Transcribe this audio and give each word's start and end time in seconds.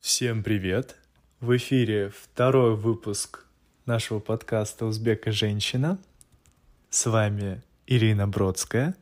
Всем 0.00 0.42
привет! 0.42 0.96
В 1.40 1.54
эфире 1.58 2.10
второй 2.10 2.74
выпуск 2.74 3.44
нашего 3.84 4.20
подкаста 4.20 4.86
«Узбека 4.86 5.32
женщина». 5.32 5.98
С 6.88 7.04
вами 7.04 7.60
Ирина 7.86 8.26
Бродская, 8.26 8.96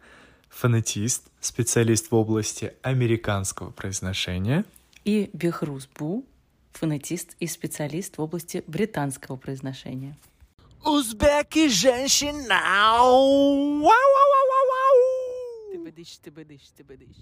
фонетист, 0.48 1.30
специалист 1.40 2.10
в 2.10 2.14
области 2.16 2.74
американского 2.82 3.71
произношения. 3.71 4.64
И 5.05 5.30
Бехрус 5.32 5.87
Бу, 5.87 6.25
фонетист 6.73 7.37
и 7.39 7.46
специалист 7.46 8.19
в 8.19 8.21
области 8.21 8.64
британского 8.67 9.37
произношения. 9.37 10.19
Узбеки 10.85 11.69
женщина! 11.69 12.61
Ты 15.71 15.79
быдыш, 15.79 16.17
ты 16.17 16.30
быдыш, 16.32 16.62
ты 16.77 16.82
быдыш. 16.82 17.17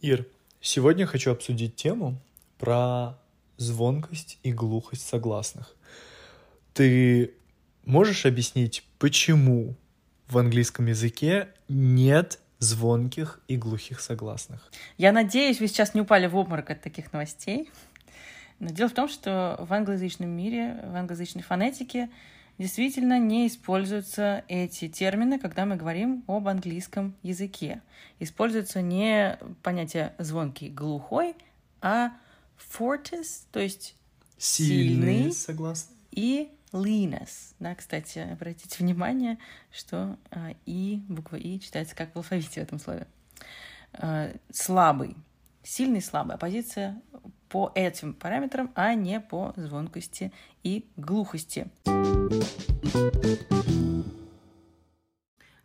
Ир, 0.00 0.26
сегодня 0.60 1.06
хочу 1.06 1.32
обсудить 1.32 1.74
тему 1.74 2.20
про 2.58 3.18
звонкость 3.56 4.38
и 4.44 4.52
глухость 4.52 5.04
согласных. 5.04 5.74
Ты 6.72 7.34
можешь 7.84 8.24
объяснить, 8.24 8.84
почему 9.00 9.74
в 10.28 10.38
английском 10.38 10.86
языке 10.86 11.48
нет 11.68 12.38
звонких 12.60 13.40
и 13.48 13.56
глухих 13.56 14.00
согласных? 14.00 14.70
Я 14.98 15.10
надеюсь, 15.10 15.58
вы 15.58 15.66
сейчас 15.66 15.94
не 15.94 16.00
упали 16.00 16.28
в 16.28 16.36
обморок 16.36 16.70
от 16.70 16.80
таких 16.80 17.12
новостей. 17.12 17.68
Но 18.60 18.70
дело 18.70 18.88
в 18.88 18.94
том, 18.94 19.08
что 19.08 19.56
в 19.58 19.72
англоязычном 19.72 20.28
мире, 20.28 20.80
в 20.84 20.94
англоязычной 20.94 21.42
фонетике 21.42 22.08
действительно 22.58 23.18
не 23.18 23.46
используются 23.46 24.44
эти 24.48 24.88
термины, 24.88 25.38
когда 25.38 25.64
мы 25.64 25.76
говорим 25.76 26.24
об 26.26 26.48
английском 26.48 27.14
языке. 27.22 27.82
Используется 28.18 28.82
не 28.82 29.38
понятие 29.62 30.14
звонкий, 30.18 30.68
глухой, 30.68 31.34
а 31.80 32.12
fortis, 32.58 33.44
то 33.52 33.60
есть 33.60 33.94
Сильные 34.36 35.18
сильный, 35.18 35.32
согласные. 35.32 35.96
и 36.10 36.50
leanness. 36.72 37.54
Да, 37.58 37.74
кстати, 37.74 38.18
обратите 38.18 38.76
внимание, 38.82 39.38
что 39.70 40.18
а, 40.30 40.54
и, 40.66 41.02
буква 41.08 41.36
и 41.36 41.58
читается 41.60 41.94
как 41.96 42.12
в 42.14 42.16
алфавите 42.16 42.60
в 42.60 42.64
этом 42.64 42.78
слове. 42.78 43.06
А, 43.94 44.32
слабый. 44.52 45.16
Сильный, 45.62 46.02
слабый. 46.02 46.34
Оппозиция 46.36 47.00
по 47.48 47.72
этим 47.74 48.14
параметрам, 48.14 48.70
а 48.74 48.94
не 48.94 49.20
по 49.20 49.52
звонкости 49.56 50.32
и 50.62 50.86
глухости. 50.96 51.68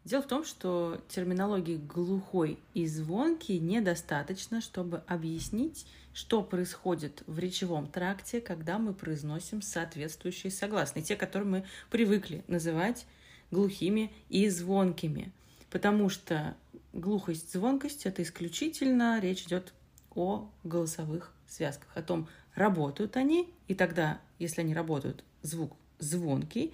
Дело 0.06 0.22
в 0.22 0.28
том, 0.28 0.44
что 0.44 1.02
терминологии 1.08 1.78
глухой 1.78 2.60
и 2.74 2.86
звонкий 2.88 3.60
недостаточно, 3.60 4.60
чтобы 4.60 5.02
объяснить, 5.08 5.86
что 6.14 6.44
происходит 6.44 7.24
в 7.26 7.40
речевом 7.40 7.88
тракте, 7.88 8.42
когда 8.42 8.78
мы 8.80 8.94
произносим 8.94 9.62
соответствующие 9.62 10.52
согласные, 10.52 11.04
те, 11.04 11.16
которые 11.16 11.50
мы 11.50 11.66
привыкли 11.90 12.44
называть 12.48 13.06
глухими 13.50 14.12
и 14.30 14.50
звонкими. 14.50 15.32
Потому 15.70 16.10
что 16.10 16.56
глухость, 16.92 17.54
звонкость— 17.54 18.06
это 18.06 18.24
исключительно 18.24 19.20
речь 19.22 19.44
идет 19.44 19.74
о 20.16 20.50
голосовых 20.64 21.33
связках, 21.48 21.90
о 21.96 22.02
том, 22.02 22.28
работают 22.56 23.18
они, 23.18 23.54
и 23.68 23.76
тогда, 23.76 24.20
если 24.40 24.62
они 24.62 24.74
работают, 24.74 25.24
звук 25.42 25.76
звонкий, 26.00 26.74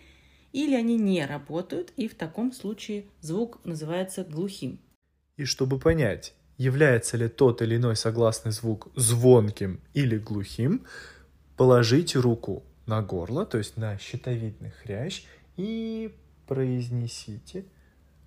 или 0.52 0.76
они 0.76 0.98
не 0.98 1.26
работают, 1.26 1.94
и 1.96 2.08
в 2.08 2.16
таком 2.16 2.52
случае 2.52 3.06
звук 3.22 3.60
называется 3.64 4.24
глухим. 4.24 4.80
И 5.38 5.46
чтобы 5.46 5.80
понять, 5.80 6.34
является 6.58 7.18
ли 7.18 7.28
тот 7.28 7.62
или 7.62 7.78
иной 7.78 7.96
согласный 7.96 8.52
звук 8.52 8.90
звонким 8.96 9.80
или 9.94 10.18
глухим, 10.18 10.86
положите 11.56 12.20
руку 12.20 12.64
на 12.86 13.02
горло, 13.02 13.46
то 13.46 13.58
есть 13.58 13.78
на 13.78 13.98
щитовидный 13.98 14.72
хрящ, 14.72 15.24
и 15.56 16.14
произнесите 16.48 17.66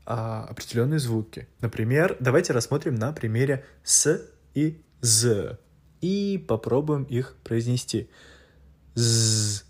а, 0.06 0.44
определенные 0.44 0.98
звуки. 0.98 1.48
Например, 1.60 2.16
давайте 2.20 2.53
рассмотрим 2.53 2.94
на 2.94 3.12
примере 3.12 3.64
с 3.82 4.22
и 4.54 4.82
з 5.00 5.59
и 6.02 6.36
попробуем 6.36 7.04
их 7.04 7.36
произнести. 7.42 8.10
З. 8.94 9.64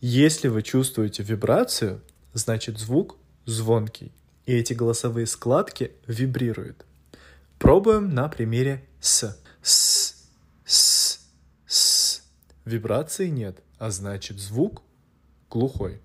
Если 0.00 0.48
вы 0.48 0.62
чувствуете 0.62 1.22
вибрацию, 1.22 2.00
значит 2.32 2.78
звук 2.78 3.16
звонкий, 3.44 4.12
и 4.46 4.52
эти 4.54 4.72
голосовые 4.72 5.26
складки 5.26 5.92
вибрируют. 6.06 6.86
Пробуем 7.58 8.14
на 8.14 8.28
примере 8.28 8.86
с. 9.00 9.36
С, 9.62 10.28
с, 10.64 11.20
с. 11.66 12.22
Вибрации 12.64 13.28
нет, 13.28 13.62
а 13.78 13.90
значит 13.90 14.38
звук 14.38 14.82
глухой. 15.50 16.00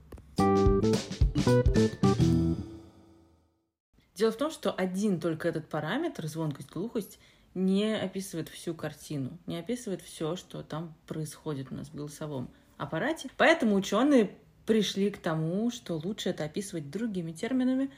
Дело 4.16 4.32
в 4.32 4.38
том, 4.38 4.50
что 4.50 4.72
один 4.72 5.20
только 5.20 5.50
этот 5.50 5.68
параметр, 5.68 6.26
звонкость, 6.28 6.72
глухость, 6.72 7.20
не 7.54 7.94
описывает 7.96 8.48
всю 8.48 8.74
картину, 8.74 9.38
не 9.46 9.58
описывает 9.58 10.02
все, 10.02 10.38
что 10.38 10.64
там 10.64 10.96
происходит 11.06 11.72
у 11.72 11.76
нас 11.76 11.90
в 11.90 11.96
голосовом 11.96 12.50
аппарате. 12.78 13.30
Поэтому 13.36 13.76
ученые 13.76 14.32
пришли 14.66 15.10
к 15.10 15.18
тому, 15.18 15.70
что 15.70 15.98
лучше 15.98 16.30
это 16.30 16.46
описывать 16.46 16.90
другими 16.90 17.34
терминами 17.34 17.92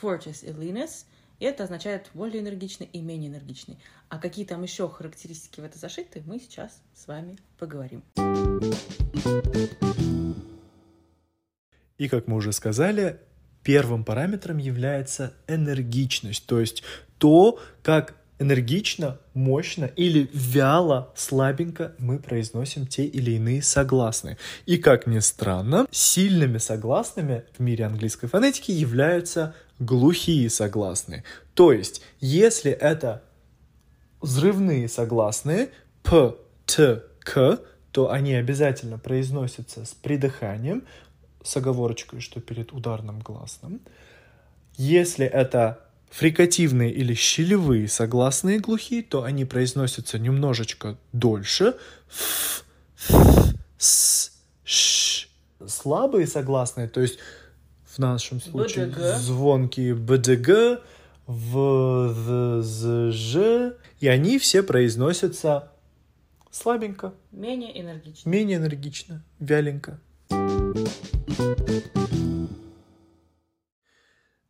fortis 0.00 0.44
и 0.48 0.52
leanness, 0.52 1.06
и 1.40 1.44
это 1.44 1.64
означает 1.64 2.08
более 2.14 2.40
энергичный 2.40 2.88
и 2.92 3.00
менее 3.00 3.28
энергичный. 3.28 3.78
А 4.08 4.18
какие 4.18 4.44
там 4.44 4.62
еще 4.62 4.88
характеристики 4.88 5.60
в 5.60 5.64
это 5.64 5.76
зашиты, 5.76 6.22
мы 6.24 6.38
сейчас 6.38 6.80
с 6.94 7.08
вами 7.08 7.36
поговорим. 7.58 8.04
И, 11.98 12.08
как 12.08 12.28
мы 12.28 12.36
уже 12.36 12.52
сказали, 12.52 13.20
первым 13.62 14.04
параметром 14.04 14.58
является 14.58 15.32
энергичность, 15.46 16.46
то 16.46 16.60
есть 16.60 16.82
то, 17.18 17.58
как 17.82 18.14
энергично, 18.42 19.18
мощно 19.34 19.84
или 19.84 20.28
вяло, 20.32 21.12
слабенько 21.14 21.94
мы 21.98 22.18
произносим 22.18 22.86
те 22.86 23.04
или 23.04 23.32
иные 23.32 23.62
согласные. 23.62 24.36
И, 24.66 24.76
как 24.76 25.06
ни 25.06 25.20
странно, 25.20 25.86
сильными 25.90 26.58
согласными 26.58 27.44
в 27.56 27.60
мире 27.60 27.86
английской 27.86 28.26
фонетики 28.26 28.72
являются 28.72 29.54
глухие 29.78 30.50
согласные. 30.50 31.24
То 31.54 31.72
есть, 31.72 32.02
если 32.20 32.72
это 32.72 33.22
взрывные 34.20 34.88
согласные 34.88 35.70
п, 36.02 36.34
т, 36.66 37.02
к, 37.20 37.60
то 37.92 38.10
они 38.10 38.34
обязательно 38.34 38.98
произносятся 38.98 39.84
с 39.84 39.90
придыханием, 39.94 40.84
с 41.44 41.56
оговорочкой, 41.56 42.20
что 42.20 42.40
перед 42.40 42.72
ударным 42.72 43.20
гласным. 43.20 43.80
Если 44.76 45.26
это 45.26 45.80
фрикативные 46.10 46.92
или 46.92 47.14
щелевые 47.14 47.88
согласные 47.88 48.58
глухие, 48.58 49.02
то 49.02 49.22
они 49.24 49.44
произносятся 49.44 50.18
немножечко 50.18 50.96
дольше. 51.12 51.74
Ф, 52.10 52.64
ф, 53.10 53.54
с, 53.78 54.32
ш. 54.64 55.28
Слабые 55.66 56.26
согласные, 56.26 56.88
то 56.88 57.00
есть 57.00 57.18
в 57.84 57.98
нашем 57.98 58.40
случае 58.40 58.86
БДГ. 58.86 59.16
звонкие 59.18 59.94
БДГ, 59.94 60.80
В, 61.26 62.62
З, 62.62 63.10
Ж, 63.12 63.74
и 64.00 64.08
они 64.08 64.38
все 64.38 64.62
произносятся 64.62 65.70
слабенько, 66.50 67.14
Менее 67.30 67.80
энергично. 67.80 68.28
менее 68.28 68.58
энергично, 68.58 69.22
вяленько. 69.38 69.98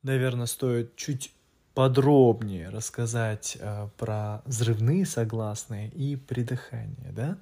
Наверное, 0.02 0.46
стоит 0.46 0.96
чуть 0.96 1.32
подробнее 1.74 2.68
рассказать 2.68 3.56
э, 3.60 3.88
про 3.96 4.42
взрывные 4.44 5.06
согласные 5.06 5.88
и 5.90 6.16
придыхание, 6.16 7.12
да? 7.12 7.38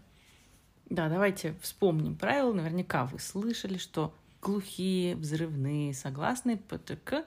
Да, 0.91 1.09
давайте 1.09 1.55
вспомним 1.63 2.17
правила. 2.17 2.53
Наверняка 2.53 3.07
вы 3.07 3.19
слышали, 3.19 3.79
что 3.79 4.15
глухие, 4.43 5.17
взрывные, 5.17 5.95
согласные 5.95 6.59
ПТК 6.59 7.25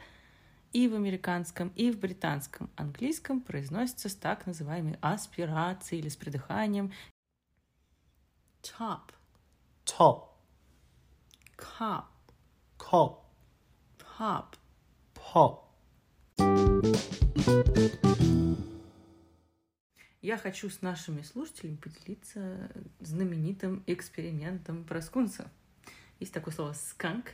и 0.71 0.87
в 0.87 0.95
американском, 0.95 1.69
и 1.75 1.91
в 1.91 1.99
британском 1.99 2.69
английском 2.75 3.41
произносятся 3.41 4.09
с 4.09 4.15
так 4.15 4.45
называемой 4.45 4.97
аспирацией 5.01 6.01
или 6.01 6.09
с 6.09 6.15
придыханием. 6.15 6.91
Top, 8.61 9.11
Top, 9.85 10.29
cop, 11.57 12.05
cop, 12.93 13.21
pop. 13.97 14.55
pop. 15.15 15.63
Я 20.21 20.37
хочу 20.37 20.69
с 20.69 20.83
нашими 20.83 21.23
слушателями 21.23 21.77
поделиться 21.77 22.69
знаменитым 22.99 23.83
экспериментом 23.87 24.83
Проскунца. 24.83 25.49
Есть 26.19 26.33
такое 26.33 26.53
слово 26.53 26.73
«сканк», 26.73 27.31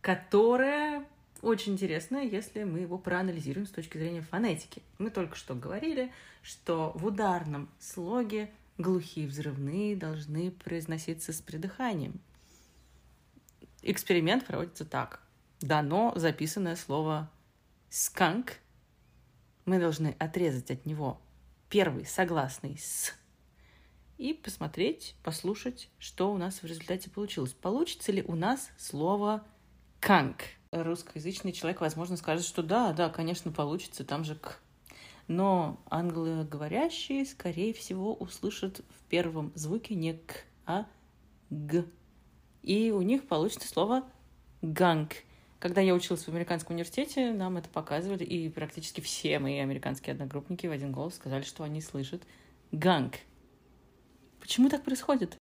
которое 0.00 1.06
очень 1.40 1.74
интересно, 1.74 2.16
если 2.16 2.64
мы 2.64 2.80
его 2.80 2.98
проанализируем 2.98 3.68
с 3.68 3.70
точки 3.70 3.98
зрения 3.98 4.22
фонетики. 4.22 4.82
Мы 4.98 5.10
только 5.10 5.36
что 5.36 5.54
говорили, 5.54 6.10
что 6.42 6.90
в 6.96 7.06
ударном 7.06 7.68
слоге 7.78 8.50
глухие 8.78 9.28
взрывные 9.28 9.94
должны 9.94 10.50
произноситься 10.50 11.32
с 11.32 11.40
придыханием. 11.40 12.20
Эксперимент 13.86 14.46
проводится 14.46 14.86
так. 14.86 15.20
Дано 15.60 16.14
записанное 16.16 16.74
слово 16.74 17.30
«сканк». 17.90 18.54
Мы 19.66 19.78
должны 19.78 20.16
отрезать 20.18 20.70
от 20.70 20.86
него 20.86 21.20
первый 21.68 22.06
согласный 22.06 22.78
«с» 22.78 23.12
и 24.16 24.32
посмотреть, 24.32 25.16
послушать, 25.22 25.90
что 25.98 26.32
у 26.32 26.38
нас 26.38 26.62
в 26.62 26.64
результате 26.64 27.10
получилось. 27.10 27.52
Получится 27.52 28.10
ли 28.10 28.22
у 28.22 28.34
нас 28.34 28.70
слово 28.78 29.44
«канк»? 30.00 30.44
Русскоязычный 30.70 31.52
человек, 31.52 31.82
возможно, 31.82 32.16
скажет, 32.16 32.46
что 32.46 32.62
да, 32.62 32.94
да, 32.94 33.10
конечно, 33.10 33.52
получится, 33.52 34.02
там 34.02 34.24
же 34.24 34.34
«к». 34.34 34.60
Но 35.28 35.78
англоговорящие, 35.90 37.26
скорее 37.26 37.74
всего, 37.74 38.14
услышат 38.14 38.78
в 38.78 39.04
первом 39.10 39.52
звуке 39.54 39.94
не 39.94 40.14
«к», 40.14 40.44
а 40.64 40.86
«г». 41.50 41.84
И 42.64 42.90
у 42.90 43.02
них 43.02 43.26
получится 43.28 43.68
слово 43.68 44.04
«ганг». 44.62 45.16
Когда 45.58 45.82
я 45.82 45.94
училась 45.94 46.24
в 46.24 46.28
американском 46.28 46.74
университете, 46.74 47.32
нам 47.32 47.58
это 47.58 47.68
показывали, 47.68 48.24
и 48.24 48.48
практически 48.48 49.02
все 49.02 49.38
мои 49.38 49.58
американские 49.58 50.14
одногруппники 50.14 50.66
в 50.66 50.70
один 50.70 50.90
голос 50.90 51.16
сказали, 51.16 51.42
что 51.42 51.62
они 51.62 51.82
слышат 51.82 52.22
«ганг». 52.72 53.16
Почему 54.40 54.70
так 54.70 54.82
происходит? 54.82 55.36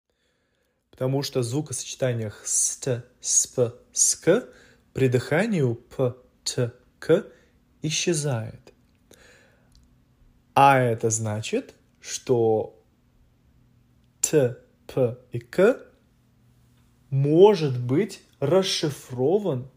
Потому 0.91 1.25
что 1.25 1.41
в 1.41 1.43
звукосочетаниях 1.43 2.41
ст, 2.47 3.05
сп, 3.21 3.59
ск 3.93 4.29
при 4.93 5.09
дыхании 5.09 5.75
п, 5.75 6.14
т, 6.44 6.73
к 7.00 7.26
исчезает. 7.82 8.73
А 10.55 10.79
это 10.79 11.11
значит, 11.11 11.75
что 12.00 12.81
т, 14.21 14.56
п 14.87 15.19
и 15.32 15.41
к 15.41 15.88
может 17.10 17.81
быть 17.81 18.22
расшифрован 18.40 19.70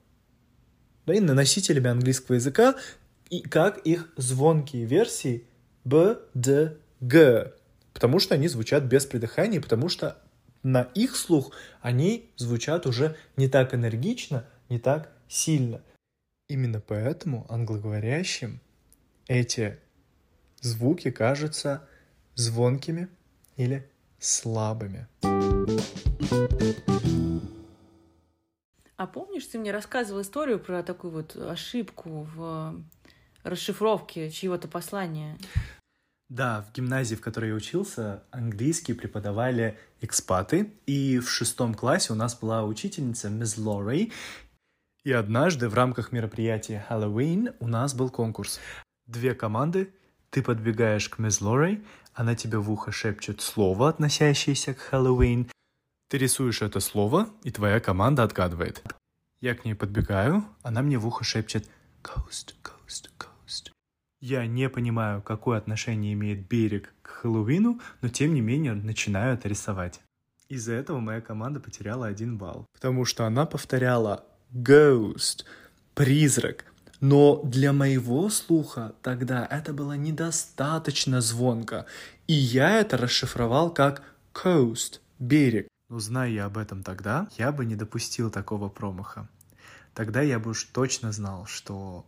да, 1.06 1.14
и 1.14 1.20
носителями 1.20 1.90
английского 1.90 2.36
языка, 2.36 2.76
и 3.30 3.42
как 3.42 3.80
их 3.80 4.12
звонкие 4.18 4.86
версии 4.86 5.46
б, 5.84 6.20
д, 6.34 6.78
г 7.00 7.54
потому 7.94 8.20
что 8.20 8.36
они 8.36 8.48
звучат 8.48 8.84
без 8.84 9.06
придыхания, 9.06 9.62
потому 9.62 9.90
что 9.90 10.18
на 10.64 10.84
их 10.96 11.16
слух 11.16 11.52
они 11.82 12.32
звучат 12.38 12.86
уже 12.86 13.16
не 13.36 13.48
так 13.48 13.74
энергично, 13.74 14.46
не 14.70 14.80
так 14.80 15.12
сильно. 15.28 15.82
Именно 16.48 16.82
поэтому 16.82 17.46
англоговорящим 17.50 18.60
эти 19.28 19.78
звуки 20.60 21.12
кажутся 21.12 21.88
звонкими 22.36 23.08
или 23.56 23.90
слабыми. 24.20 25.08
А 29.02 29.08
помнишь, 29.08 29.48
ты 29.48 29.58
мне 29.58 29.72
рассказывал 29.72 30.22
историю 30.22 30.60
про 30.60 30.84
такую 30.84 31.12
вот 31.12 31.36
ошибку 31.36 32.28
в 32.36 32.76
расшифровке 33.42 34.30
чьего-то 34.30 34.68
послания? 34.68 35.40
Да, 36.30 36.62
в 36.62 36.72
гимназии, 36.72 37.16
в 37.16 37.22
которой 37.22 37.50
я 37.50 37.56
учился, 37.56 38.22
английский 38.30 38.94
преподавали 38.94 39.80
экспаты, 40.02 40.72
и 40.86 41.18
в 41.18 41.32
шестом 41.32 41.74
классе 41.74 42.14
у 42.14 42.16
нас 42.16 42.36
была 42.36 42.64
учительница 42.64 43.32
мисс 43.32 43.58
Лори, 43.58 44.12
и 45.04 45.12
однажды 45.12 45.68
в 45.68 45.74
рамках 45.74 46.12
мероприятия 46.12 46.86
Хэллоуин 46.88 47.56
у 47.60 47.68
нас 47.68 47.96
был 47.96 48.12
конкурс. 48.12 48.60
Две 49.08 49.34
команды, 49.34 49.92
ты 50.30 50.44
подбегаешь 50.44 51.10
к 51.10 51.18
мисс 51.18 51.42
Лори, 51.42 51.84
она 52.14 52.36
тебе 52.36 52.60
в 52.60 52.72
ухо 52.72 52.92
шепчет 52.92 53.42
слово, 53.42 53.90
относящееся 53.90 54.76
к 54.76 54.78
Хэллоуин, 54.78 55.51
ты 56.12 56.18
рисуешь 56.18 56.62
это 56.62 56.82
слово, 56.82 57.30
и 57.42 57.52
твоя 57.52 57.80
команда 57.80 58.24
отгадывает. 58.24 58.84
Я 59.40 59.56
к 59.56 59.64
ней 59.64 59.76
подбегаю, 59.76 60.44
она 60.62 60.82
мне 60.82 60.98
в 60.98 61.08
ухо 61.08 61.24
шепчет 61.24 61.70
«Ghost, 62.04 62.54
ghost, 62.62 63.10
ghost». 63.18 63.72
Я 64.20 64.46
не 64.46 64.68
понимаю, 64.68 65.22
какое 65.22 65.58
отношение 65.58 66.12
имеет 66.12 66.50
берег 66.50 66.94
к 67.02 67.08
Хэллоуину, 67.08 67.80
но 68.02 68.10
тем 68.10 68.34
не 68.34 68.42
менее 68.42 68.74
начинаю 68.74 69.36
это 69.36 69.48
рисовать. 69.48 70.02
Из-за 70.50 70.74
этого 70.74 71.00
моя 71.00 71.22
команда 71.22 71.62
потеряла 71.62 72.08
один 72.08 72.38
балл. 72.38 72.66
Потому 72.74 73.06
что 73.06 73.26
она 73.26 73.46
повторяла 73.46 74.26
ghost, 74.52 75.46
призрак. 75.96 76.66
Но 77.00 77.42
для 77.42 77.72
моего 77.72 78.30
слуха 78.30 78.96
тогда 79.02 79.48
это 79.50 79.72
было 79.72 79.94
недостаточно 79.94 81.22
звонко. 81.22 81.86
И 82.28 82.34
я 82.34 82.82
это 82.82 82.98
расшифровал 82.98 83.74
как 83.74 84.04
coast, 84.34 85.00
берег. 85.18 85.72
Но 85.92 86.00
зная 86.00 86.30
я 86.30 86.46
об 86.46 86.58
этом 86.58 86.84
тогда, 86.84 87.28
я 87.38 87.52
бы 87.52 87.66
не 87.66 87.76
допустил 87.76 88.32
такого 88.32 88.70
промаха. 88.70 89.28
Тогда 89.94 90.22
я 90.22 90.40
бы 90.40 90.52
уж 90.52 90.64
точно 90.64 91.12
знал, 91.12 91.46
что 91.48 92.06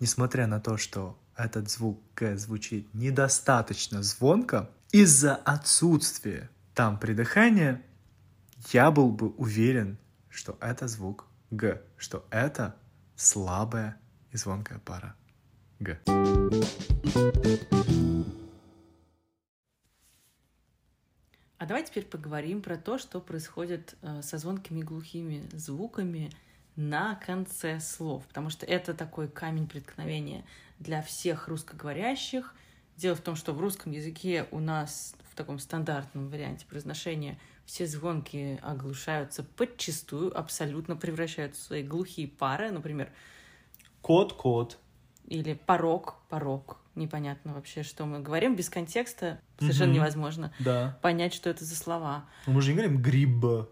несмотря 0.00 0.46
на 0.46 0.60
то, 0.60 0.76
что 0.76 1.18
этот 1.34 1.70
звук 1.70 1.98
Г 2.14 2.36
звучит 2.36 2.92
недостаточно 2.92 4.02
звонко, 4.02 4.68
из-за 4.90 5.34
отсутствия 5.34 6.50
там 6.74 6.98
придыхания, 6.98 7.80
я 8.70 8.90
был 8.90 9.10
бы 9.10 9.30
уверен, 9.30 9.96
что 10.28 10.58
это 10.60 10.86
звук 10.86 11.24
Г, 11.50 11.80
что 11.96 12.26
это 12.28 12.76
слабая 13.16 13.96
и 14.30 14.36
звонкая 14.36 14.78
пара 14.78 15.14
Г. 15.80 15.98
А 21.62 21.66
давай 21.66 21.84
теперь 21.84 22.04
поговорим 22.04 22.60
про 22.60 22.76
то, 22.76 22.98
что 22.98 23.20
происходит 23.20 23.94
э, 24.02 24.20
со 24.22 24.36
звонкими 24.36 24.82
глухими 24.82 25.48
звуками 25.52 26.32
на 26.74 27.14
конце 27.14 27.78
слов, 27.78 28.26
потому 28.26 28.50
что 28.50 28.66
это 28.66 28.94
такой 28.94 29.28
камень 29.28 29.68
преткновения 29.68 30.44
для 30.80 31.02
всех 31.02 31.46
русскоговорящих. 31.46 32.52
Дело 32.96 33.14
в 33.14 33.20
том, 33.20 33.36
что 33.36 33.52
в 33.52 33.60
русском 33.60 33.92
языке 33.92 34.48
у 34.50 34.58
нас 34.58 35.14
в 35.30 35.36
таком 35.36 35.60
стандартном 35.60 36.30
варианте 36.30 36.66
произношения 36.66 37.38
все 37.64 37.86
звонки 37.86 38.58
оглушаются 38.60 39.44
подчастую, 39.44 40.36
абсолютно 40.36 40.96
превращаются 40.96 41.60
в 41.60 41.64
свои 41.64 41.84
глухие 41.84 42.26
пары, 42.26 42.72
например. 42.72 43.12
Кот-кот. 44.00 44.80
Или 45.26 45.54
порог, 45.54 46.16
порог. 46.28 46.80
Непонятно 46.94 47.54
вообще, 47.54 47.82
что 47.82 48.04
мы 48.04 48.20
говорим. 48.20 48.54
Без 48.54 48.68
контекста 48.68 49.40
совершенно 49.58 49.92
угу. 49.92 49.96
невозможно 49.96 50.52
да. 50.58 50.98
понять, 51.02 51.32
что 51.32 51.48
это 51.48 51.64
за 51.64 51.74
слова. 51.74 52.28
Но 52.46 52.52
мы 52.52 52.62
же 52.62 52.70
не 52.70 52.76
говорим 52.76 53.00
грибба. 53.00 53.68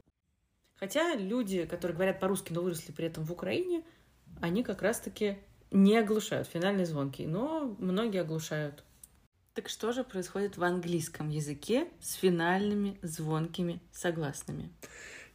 Хотя 0.76 1.14
люди, 1.14 1.66
которые 1.66 1.94
говорят 1.94 2.20
по-русски, 2.20 2.52
но 2.52 2.62
выросли 2.62 2.92
при 2.92 3.06
этом 3.06 3.24
в 3.24 3.32
Украине, 3.32 3.82
они 4.40 4.62
как 4.62 4.80
раз-таки 4.80 5.38
не 5.70 5.98
оглушают 5.98 6.48
финальные 6.48 6.86
звонки, 6.86 7.26
но 7.26 7.76
многие 7.78 8.22
оглушают. 8.22 8.82
Так 9.54 9.68
что 9.68 9.92
же 9.92 10.04
происходит 10.04 10.56
в 10.56 10.64
английском 10.64 11.28
языке 11.28 11.88
с 12.00 12.14
финальными 12.14 12.98
звонкими 13.02 13.82
согласными? 13.92 14.70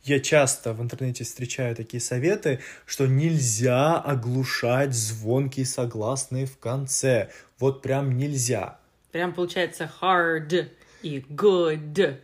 Я 0.06 0.20
часто 0.20 0.74
в 0.74 0.84
интернете 0.84 1.24
встречаю 1.24 1.76
такие 1.76 2.00
советы, 2.00 2.60
что 2.86 3.08
нельзя 3.08 4.00
оглушать 4.00 4.94
звонкие 4.94 5.66
согласные 5.66 6.46
в 6.46 6.60
конце. 6.60 7.32
Вот 7.58 7.82
прям 7.82 8.16
нельзя. 8.16 8.78
Прям 9.12 9.34
получается 9.34 9.90
hard 10.00 10.70
и 11.02 11.26
good. 11.28 12.20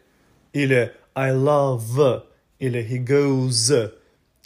Или 0.54 0.94
I 1.16 1.32
love 1.32 2.24
или 2.60 2.88
he 2.88 3.04
goes. 3.04 3.92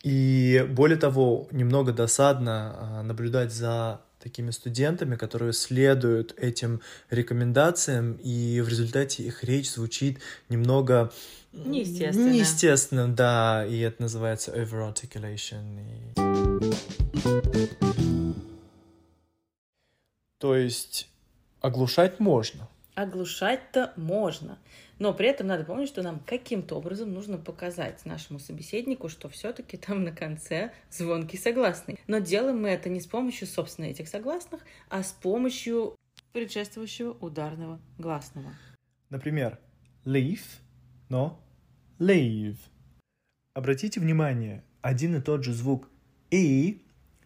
И 0.01 0.65
более 0.69 0.97
того, 0.97 1.49
немного 1.51 1.91
досадно 1.91 2.75
а, 2.77 3.03
наблюдать 3.03 3.51
за 3.51 3.99
такими 4.25 4.51
студентами, 4.51 5.17
которые 5.17 5.51
следуют 5.51 6.33
этим 6.37 6.81
рекомендациям, 7.09 8.13
и 8.13 8.61
в 8.61 8.69
результате 8.69 9.23
их 9.23 9.43
речь 9.43 9.69
звучит 9.69 10.19
немного 10.47 11.11
неестественно. 11.55 12.31
Неестественно, 12.31 13.07
да, 13.07 13.65
и 13.65 13.79
это 13.79 14.01
называется 14.01 14.51
over-articulation. 14.51 15.81
И... 15.81 16.13
То 20.39 20.55
есть 20.55 21.09
оглушать 21.61 22.19
можно. 22.19 22.67
Оглушать-то 22.95 23.93
можно. 23.95 24.59
Но 24.99 25.13
при 25.13 25.27
этом 25.27 25.47
надо 25.47 25.65
помнить, 25.65 25.89
что 25.89 26.01
нам 26.03 26.19
каким-то 26.19 26.75
образом 26.75 27.13
нужно 27.13 27.37
показать 27.37 28.05
нашему 28.05 28.39
собеседнику, 28.39 29.09
что 29.09 29.27
все-таки 29.27 29.75
там 29.75 30.03
на 30.03 30.11
конце 30.11 30.71
звонкий 30.89 31.37
согласный. 31.37 31.99
Но 32.07 32.19
делаем 32.19 32.61
мы 32.61 32.69
это 32.69 32.87
не 32.89 33.01
с 33.01 33.07
помощью, 33.07 33.47
собственно, 33.47 33.85
этих 33.85 34.07
согласных, 34.07 34.61
а 34.89 35.03
с 35.03 35.11
помощью 35.11 35.95
предшествующего 36.31 37.11
ударного 37.11 37.81
гласного. 37.97 38.53
Например, 39.09 39.59
leave, 40.05 40.43
но 41.09 41.44
leave. 41.99 42.57
Обратите 43.53 43.99
внимание, 43.99 44.63
один 44.81 45.15
и 45.15 45.21
тот 45.21 45.43
же 45.43 45.53
звук 45.53 45.89
и 46.29 46.85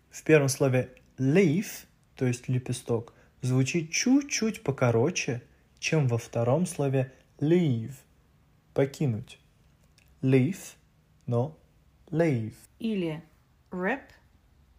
в 0.10 0.24
первом 0.24 0.50
слове 0.50 0.96
leaf, 1.18 1.86
то 2.16 2.26
есть 2.26 2.48
лепесток, 2.48 3.14
звучит 3.42 3.92
чуть-чуть 3.92 4.64
покороче, 4.64 5.42
чем 5.80 6.08
во 6.08 6.18
втором 6.18 6.66
слове 6.66 7.14
leave, 7.40 7.94
покинуть. 8.74 9.40
Leave, 10.22 10.76
но 11.26 11.58
leave. 12.08 12.56
Или 12.80 13.24
rep, 13.72 14.04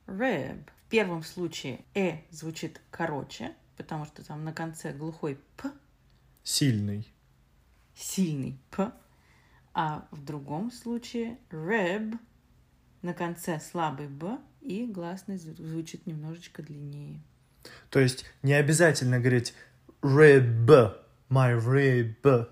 reb. 0.07 0.69
В 0.87 0.91
первом 0.91 1.23
случае 1.23 1.85
«э» 1.95 2.19
звучит 2.31 2.81
короче, 2.91 3.55
потому 3.77 4.07
что 4.07 4.25
там 4.25 4.45
на 4.45 4.53
конце 4.53 4.93
глухой 4.93 5.39
«п», 5.57 5.71
Сильный. 6.43 7.07
сильный 7.95 8.59
«п», 8.71 8.93
а 9.75 10.07
в 10.11 10.25
другом 10.25 10.71
случае 10.71 11.39
«reb» 11.51 12.19
на 13.03 13.15
конце 13.15 13.61
слабый 13.61 14.09
«б» 14.09 14.39
и 14.61 14.87
гласный 14.87 15.37
зв- 15.37 15.57
звучит 15.63 16.07
немножечко 16.07 16.63
длиннее. 16.63 17.21
То 17.91 18.01
есть 18.01 18.25
не 18.43 18.53
обязательно 18.55 19.19
говорить 19.21 19.55
rib, 20.03 20.67
my 21.31 21.59
rib. 21.59 22.49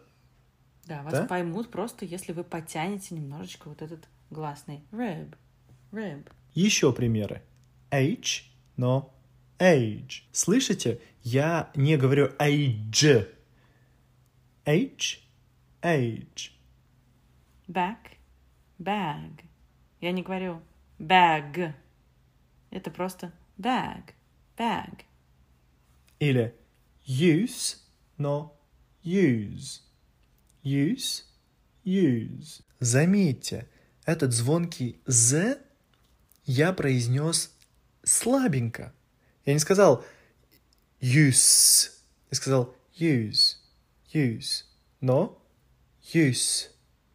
Да, 0.86 1.02
вас 1.02 1.12
Да? 1.12 1.26
поймут 1.26 1.70
просто, 1.70 2.04
если 2.04 2.32
вы 2.32 2.44
потянете 2.44 3.14
немножечко 3.14 3.68
вот 3.68 3.82
этот 3.82 4.08
гласный 4.30 4.82
«reb», 4.92 5.34
«reb». 5.92 6.26
Еще 6.54 6.92
примеры. 6.92 7.42
H, 7.90 8.50
но 8.76 9.14
age. 9.58 10.22
Слышите? 10.32 11.00
Я 11.22 11.70
не 11.74 11.96
говорю 11.96 12.28
age. 12.38 13.28
H, 14.66 15.20
age. 15.82 16.50
Back, 17.68 18.16
bag. 18.78 19.44
Я 20.00 20.12
не 20.12 20.22
говорю 20.22 20.62
bag. 20.98 21.74
Это 22.70 22.90
просто 22.90 23.32
bag, 23.58 24.14
bag. 24.56 25.04
Или 26.18 26.54
use, 27.06 27.76
но 28.16 28.58
use. 29.04 29.82
Use, 30.64 31.24
use. 31.84 32.62
Заметьте, 32.80 33.68
этот 34.04 34.32
звонкий 34.32 35.00
«з» 35.06 35.58
я 36.44 36.72
произнес 36.72 37.54
слабенько. 38.02 38.94
Я 39.44 39.52
не 39.52 39.58
сказал 39.58 40.04
use, 41.00 41.90
я 42.30 42.36
сказал 42.36 42.74
use, 42.98 43.56
use. 44.12 44.64
Но 45.00 45.42
use, 46.12 46.70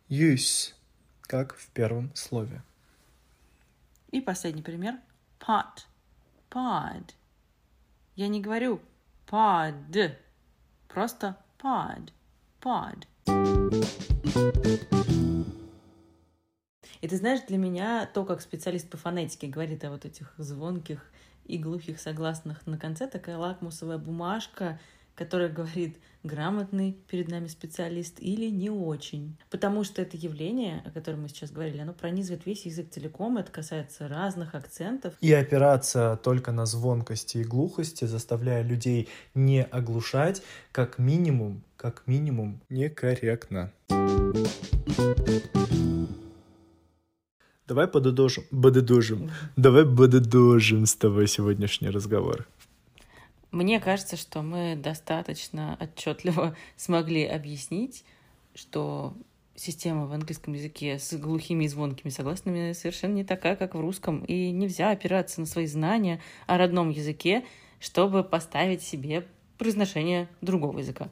use, 0.09 0.73
как 1.21 1.55
в 1.55 1.67
первом 1.69 2.13
слове. 2.15 2.61
И 4.11 4.21
последний 4.21 4.61
пример. 4.61 4.99
Pot, 5.39 5.85
pod. 6.49 7.13
Я 8.15 8.27
не 8.27 8.41
говорю 8.41 8.79
pod, 9.27 10.15
просто 10.87 11.35
pod, 11.57 12.11
pod. 12.61 13.07
И 17.01 17.07
ты 17.07 17.17
знаешь, 17.17 17.41
для 17.47 17.57
меня 17.57 18.05
то, 18.05 18.23
как 18.23 18.41
специалист 18.41 18.89
по 18.89 18.97
фонетике 18.97 19.47
говорит 19.47 19.83
о 19.83 19.89
вот 19.89 20.05
этих 20.05 20.33
звонких 20.37 21.11
и 21.43 21.57
глухих 21.57 21.99
согласных 21.99 22.65
на 22.65 22.77
конце, 22.77 23.07
такая 23.07 23.37
лакмусовая 23.37 23.97
бумажка, 23.97 24.79
которая 25.15 25.49
говорит, 25.49 25.97
грамотный 26.23 26.97
перед 27.09 27.27
нами 27.27 27.47
специалист 27.47 28.15
или 28.19 28.49
не 28.49 28.69
очень. 28.69 29.37
Потому 29.49 29.83
что 29.83 30.01
это 30.01 30.15
явление, 30.17 30.81
о 30.85 30.91
котором 30.91 31.23
мы 31.23 31.29
сейчас 31.29 31.51
говорили, 31.51 31.79
оно 31.79 31.93
пронизывает 31.93 32.45
весь 32.45 32.65
язык 32.65 32.89
целиком, 32.89 33.37
это 33.37 33.51
касается 33.51 34.07
разных 34.07 34.55
акцентов. 34.55 35.13
И 35.21 35.31
опираться 35.33 36.19
только 36.23 36.51
на 36.51 36.65
звонкости 36.65 37.39
и 37.39 37.43
глухости, 37.43 38.05
заставляя 38.05 38.63
людей 38.63 39.09
не 39.33 39.63
оглушать, 39.63 40.41
как 40.71 40.97
минимум, 40.97 41.63
как 41.75 42.03
минимум, 42.07 42.61
некорректно. 42.69 43.71
Давай 47.65 47.87
подытожим, 47.87 48.43
подытожим, 48.51 49.31
давай 49.55 49.85
подытожим 49.85 50.85
с 50.85 50.95
тобой 50.95 51.27
сегодняшний 51.27 51.89
разговор. 51.89 52.45
Мне 53.53 53.79
кажется, 53.79 54.17
что 54.17 54.41
мы 54.41 54.75
достаточно 54.75 55.77
отчетливо 55.79 56.55
смогли 56.75 57.23
объяснить, 57.23 58.03
что 58.55 59.15
система 59.55 60.07
в 60.07 60.11
английском 60.11 60.55
языке 60.55 60.97
с 60.97 61.15
глухими 61.15 61.65
и 61.65 61.67
звонкими 61.67 62.09
согласными 62.09 62.73
совершенно 62.73 63.13
не 63.13 63.23
такая, 63.23 63.55
как 63.55 63.75
в 63.75 63.79
русском, 63.79 64.25
и 64.25 64.49
нельзя 64.49 64.89
опираться 64.89 65.39
на 65.39 65.45
свои 65.45 65.67
знания 65.67 66.19
о 66.47 66.57
родном 66.57 66.89
языке, 66.89 67.45
чтобы 67.79 68.23
поставить 68.23 68.81
себе 68.81 69.27
произношение 69.59 70.27
другого 70.41 70.79
языка. 70.79 71.11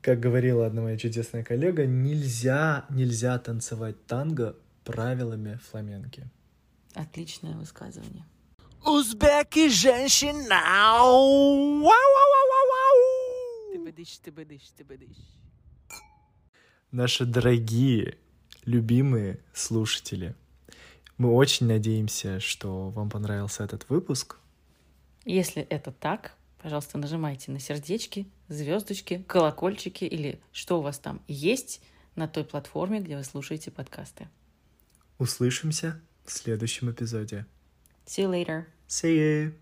Как 0.00 0.20
говорила 0.20 0.64
одна 0.64 0.82
моя 0.82 0.96
чудесная 0.96 1.42
коллега, 1.42 1.86
нельзя, 1.86 2.86
нельзя 2.88 3.36
танцевать 3.40 4.06
танго 4.06 4.54
правилами 4.84 5.58
фламенки. 5.68 6.22
Отличное 6.94 7.56
высказывание. 7.56 8.24
Узбеки 8.84 9.68
женщина! 9.68 10.60
Ты 13.72 13.78
быдыш, 13.78 14.18
ты 14.18 14.32
быдыш, 14.32 14.62
ты 14.76 14.84
быдыш. 14.84 15.16
Наши 16.90 17.24
дорогие, 17.24 18.18
любимые 18.64 19.38
слушатели, 19.54 20.34
мы 21.16 21.32
очень 21.32 21.66
надеемся, 21.66 22.40
что 22.40 22.90
вам 22.90 23.08
понравился 23.08 23.62
этот 23.62 23.88
выпуск. 23.88 24.38
Если 25.24 25.62
это 25.62 25.92
так, 25.92 26.34
пожалуйста, 26.60 26.98
нажимайте 26.98 27.52
на 27.52 27.60
сердечки, 27.60 28.26
звездочки, 28.48 29.24
колокольчики 29.28 30.04
или 30.04 30.40
что 30.50 30.80
у 30.80 30.82
вас 30.82 30.98
там 30.98 31.22
есть 31.28 31.80
на 32.16 32.26
той 32.26 32.44
платформе, 32.44 33.00
где 33.00 33.16
вы 33.16 33.22
слушаете 33.22 33.70
подкасты. 33.70 34.28
Услышимся 35.18 36.00
в 36.24 36.32
следующем 36.32 36.90
эпизоде. 36.90 37.46
See 38.06 38.22
you 38.22 38.28
later. 38.28 38.68
See 38.88 39.18
you! 39.18 39.54